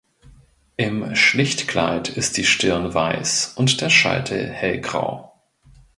[0.77, 5.31] Im Schlichtkleid ist die Stirn weiß und der Scheitel hellgrau.